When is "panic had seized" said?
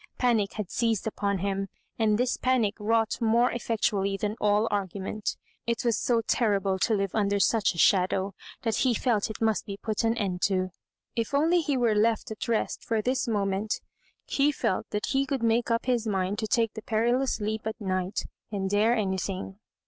0.17-1.05